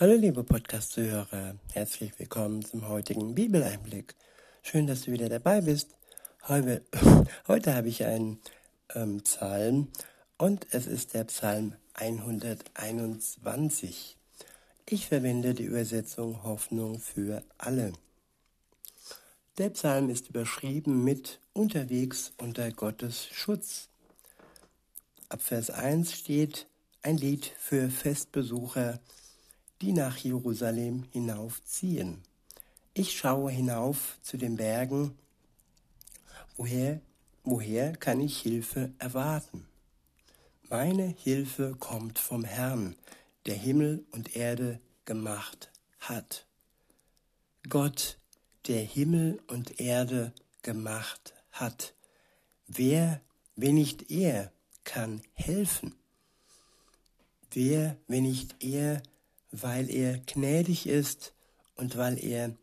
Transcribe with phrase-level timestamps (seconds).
[0.00, 4.14] Hallo liebe Podcast-Zuhörer, herzlich willkommen zum heutigen Bibeleinblick.
[4.62, 5.96] Schön, dass du wieder dabei bist.
[6.46, 6.82] Heute,
[7.48, 8.38] heute habe ich einen
[8.94, 9.88] ähm, Psalm
[10.36, 14.16] und es ist der Psalm 121.
[14.88, 17.92] Ich verwende die Übersetzung Hoffnung für alle.
[19.58, 23.88] Der Psalm ist überschrieben mit Unterwegs unter Gottes Schutz.
[25.28, 26.68] Ab Vers 1 steht
[27.02, 29.00] ein Lied für Festbesucher,
[29.80, 32.22] die nach Jerusalem hinaufziehen.
[32.94, 35.16] Ich schaue hinauf zu den Bergen,
[36.56, 37.00] woher,
[37.44, 39.66] woher kann ich Hilfe erwarten?
[40.68, 42.96] Meine Hilfe kommt vom Herrn,
[43.46, 45.70] der Himmel und Erde gemacht
[46.00, 46.46] hat.
[47.68, 48.18] Gott,
[48.66, 51.94] der Himmel und Erde gemacht hat.
[52.66, 53.20] Wer,
[53.56, 54.52] wenn nicht er,
[54.84, 55.94] kann helfen?
[57.50, 59.02] Wer, wenn nicht er,
[59.50, 61.32] weil er gnädig ist
[61.76, 62.54] und weil er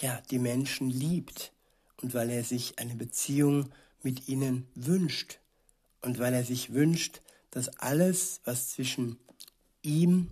[0.00, 1.52] ja die Menschen liebt
[2.02, 3.70] und weil er sich eine Beziehung
[4.02, 5.38] mit ihnen wünscht
[6.00, 9.18] und weil er sich wünscht, dass alles, was zwischen
[9.82, 10.28] ihm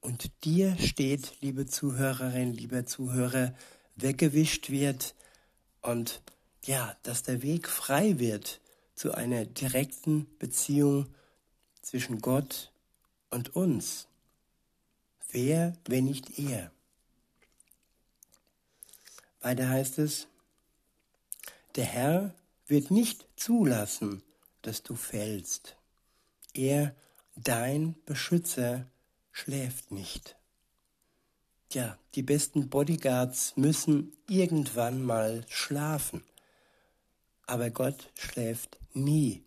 [0.00, 3.54] und dir steht, liebe Zuhörerin, lieber Zuhörer,
[3.96, 5.14] weggewischt wird
[5.80, 6.20] und
[6.64, 8.60] ja, dass der Weg frei wird
[8.94, 11.06] zu einer direkten Beziehung
[11.82, 12.72] zwischen Gott
[13.30, 14.08] und uns.
[15.30, 16.70] Wer, wenn nicht er?
[19.40, 20.26] Weiter heißt es,
[21.76, 22.34] der Herr
[22.66, 24.22] wird nicht zulassen,
[24.62, 25.76] dass du fällst.
[26.54, 26.94] Er,
[27.36, 28.86] dein Beschützer,
[29.30, 30.36] schläft nicht.
[31.72, 36.24] Ja, die besten Bodyguards müssen irgendwann mal schlafen.
[37.46, 39.44] Aber Gott schläft nie.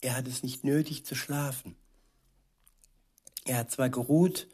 [0.00, 1.76] Er hat es nicht nötig zu schlafen.
[3.44, 4.48] Er hat zwar geruht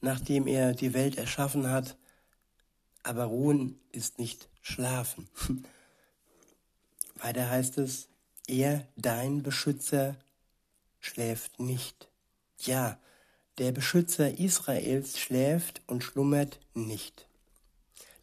[0.00, 1.96] nachdem er die Welt erschaffen hat.
[3.02, 5.28] Aber ruhen ist nicht schlafen.
[7.16, 8.08] Weiter heißt es,
[8.46, 10.16] er, dein Beschützer,
[11.00, 12.08] schläft nicht.
[12.60, 12.98] Ja,
[13.58, 17.26] der Beschützer Israels schläft und schlummert nicht.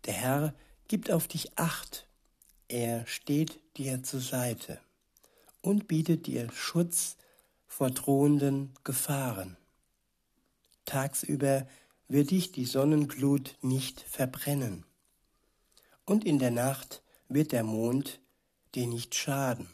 [0.06, 0.54] Der Herr
[0.88, 2.08] gibt auf dich acht,
[2.68, 4.80] er steht dir zur Seite
[5.62, 7.18] und bietet dir Schutz
[7.68, 9.58] vor drohenden Gefahren.
[10.86, 11.68] Tagsüber
[12.08, 14.86] wird dich die Sonnenglut nicht verbrennen.
[16.06, 18.20] Und in der Nacht wird der Mond
[18.76, 19.68] dir nicht schaden.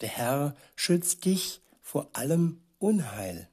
[0.00, 3.48] Der Herr schützt dich vor allem Unheil.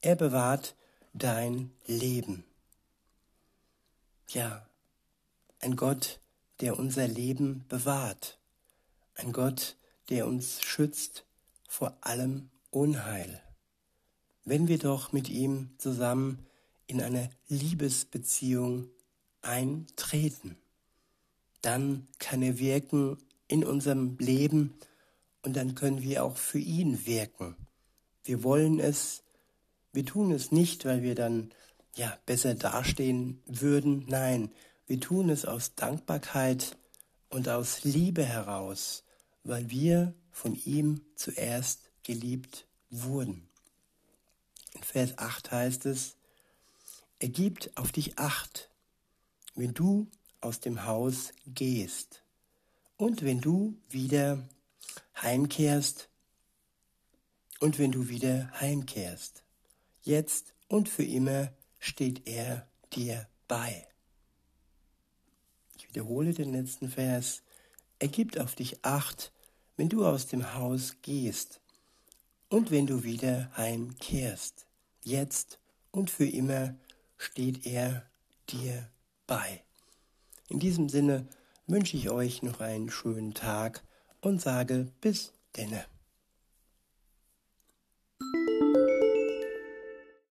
[0.00, 0.76] Er bewahrt
[1.12, 2.44] dein Leben.
[4.28, 4.66] Ja,
[5.60, 6.20] ein Gott,
[6.60, 8.38] der unser Leben bewahrt.
[9.14, 9.76] Ein Gott,
[10.08, 11.24] der uns schützt
[11.66, 13.42] vor allem Unheil
[14.44, 16.46] wenn wir doch mit ihm zusammen
[16.86, 18.88] in eine Liebesbeziehung
[19.40, 20.56] eintreten.
[21.60, 24.74] Dann kann er wirken in unserem Leben
[25.42, 27.56] und dann können wir auch für ihn wirken.
[28.24, 29.22] Wir wollen es,
[29.92, 31.50] wir tun es nicht, weil wir dann
[31.96, 34.04] ja besser dastehen würden.
[34.08, 34.50] Nein,
[34.86, 36.76] wir tun es aus Dankbarkeit
[37.28, 39.04] und aus Liebe heraus,
[39.44, 43.48] weil wir von ihm zuerst geliebt wurden.
[44.92, 46.16] Vers 8 heißt es,
[47.18, 48.68] er gibt auf dich acht,
[49.54, 50.06] wenn du
[50.42, 52.22] aus dem Haus gehst
[52.98, 54.46] und wenn du wieder
[55.16, 56.10] heimkehrst
[57.60, 59.44] und wenn du wieder heimkehrst.
[60.02, 63.88] Jetzt und für immer steht er dir bei.
[65.78, 67.40] Ich wiederhole den letzten Vers.
[67.98, 69.32] Er gibt auf dich acht,
[69.78, 71.62] wenn du aus dem Haus gehst
[72.50, 74.66] und wenn du wieder heimkehrst,
[75.04, 75.58] jetzt
[75.90, 76.74] und für immer
[77.16, 78.06] steht er
[78.48, 78.88] dir
[79.26, 79.62] bei.
[80.48, 81.26] In diesem Sinne
[81.66, 83.82] wünsche ich euch noch einen schönen Tag
[84.20, 85.91] und sage bis denne.